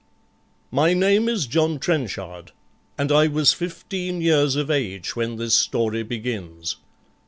My 0.71 0.93
name 0.95 1.29
is 1.29 1.45
John 1.45 1.77
Trenchard, 1.77 2.53
and 2.97 3.11
I 3.11 3.27
was 3.27 3.53
fifteen 3.53 4.19
years 4.19 4.55
of 4.55 4.71
age 4.71 5.15
when 5.15 5.35
this 5.35 5.53
story 5.53 6.01
begins. 6.01 6.77